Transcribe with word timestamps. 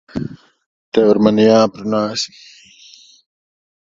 Tev 0.97 1.09
ar 1.11 1.19
mani 1.25 1.45
jāaprunājas. 1.47 2.23